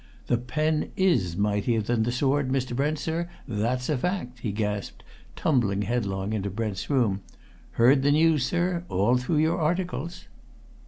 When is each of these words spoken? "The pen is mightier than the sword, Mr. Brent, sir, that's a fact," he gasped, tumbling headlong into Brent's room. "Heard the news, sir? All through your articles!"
"The 0.25 0.39
pen 0.39 0.89
is 0.97 1.37
mightier 1.37 1.79
than 1.79 2.01
the 2.01 2.11
sword, 2.11 2.49
Mr. 2.49 2.75
Brent, 2.75 2.97
sir, 2.97 3.29
that's 3.47 3.87
a 3.87 3.95
fact," 3.95 4.39
he 4.39 4.51
gasped, 4.51 5.03
tumbling 5.35 5.83
headlong 5.83 6.33
into 6.33 6.49
Brent's 6.49 6.89
room. 6.89 7.21
"Heard 7.73 8.01
the 8.01 8.11
news, 8.11 8.43
sir? 8.43 8.83
All 8.89 9.17
through 9.17 9.37
your 9.37 9.59
articles!" 9.61 10.25